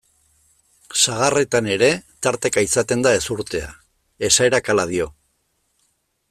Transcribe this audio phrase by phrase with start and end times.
[1.01, 1.89] Sagarretan ere
[2.27, 3.69] tarteka izaten da ezurtea,
[4.31, 5.11] esaerak hala dio.